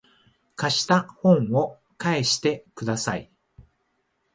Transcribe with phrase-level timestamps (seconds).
[0.55, 3.31] 貸した本を返してください